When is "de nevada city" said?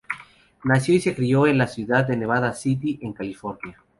2.07-2.97